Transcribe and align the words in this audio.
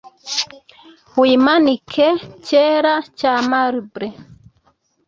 Wimanike 1.19 2.07
cyera 2.45 2.93
cya 3.17 3.33
marble 3.49 4.07